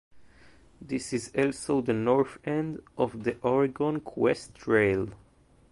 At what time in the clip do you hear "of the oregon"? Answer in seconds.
2.97-3.99